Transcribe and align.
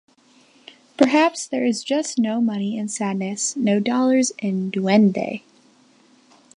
Perhaps 0.97 1.45
there 1.45 1.63
is 1.63 1.83
just 1.83 2.17
no 2.17 2.41
money 2.41 2.75
in 2.75 2.87
sadness, 2.87 3.55
no 3.55 3.79
dollars 3.79 4.31
in 4.39 4.71
"duende". 4.71 5.43